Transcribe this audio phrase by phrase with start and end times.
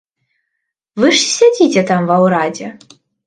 [1.03, 2.67] Вы ж і сядзіце там ва ўрадзе.